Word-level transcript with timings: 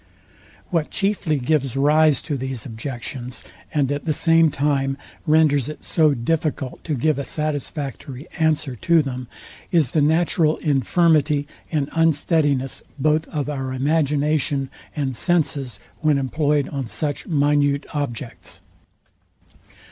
What 0.71 0.89
chiefly 0.89 1.37
gives 1.37 1.77
rise 1.77 2.23
to 2.23 2.35
these 2.35 2.65
objections, 2.65 3.43
and 3.71 3.91
at 3.91 4.03
the 4.05 4.13
same 4.13 4.49
time 4.49 4.97
renders 5.27 5.69
it 5.69 5.85
so 5.85 6.15
difficult 6.15 6.83
to 6.85 6.95
give 6.95 7.19
a 7.19 7.23
satisfactory 7.23 8.25
answer 8.39 8.75
to 8.77 9.03
them, 9.03 9.27
is 9.71 9.91
the 9.91 10.01
natural 10.01 10.57
infirmity 10.57 11.47
and 11.71 11.87
unsteadiness 11.91 12.81
both 12.97 13.27
of 13.27 13.47
our 13.47 13.73
imagination 13.75 14.71
and 14.95 15.15
senses, 15.15 15.79
when 15.99 16.17
employed 16.17 16.67
on 16.69 16.87
such 16.87 17.27
minute 17.27 17.85
objects. 17.93 18.61